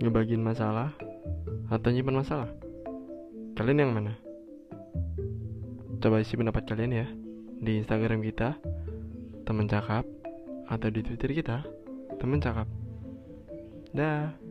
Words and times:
Ngebagiin 0.00 0.40
masalah 0.40 0.96
Atau 1.68 1.92
nyimpan 1.92 2.24
masalah? 2.24 2.50
Kalian 3.54 3.84
yang 3.84 3.92
mana? 3.92 4.16
Coba 6.00 6.24
isi 6.24 6.34
pendapat 6.34 6.64
kalian 6.64 6.92
ya. 6.96 7.06
Di 7.60 7.76
Instagram 7.76 8.24
kita 8.24 8.56
teman 9.44 9.68
cakap 9.68 10.08
Atau 10.66 10.88
di 10.88 11.04
Twitter 11.04 11.36
kita 11.36 11.62
teman 12.16 12.40
cakap. 12.40 12.68
Dah. 13.92 14.49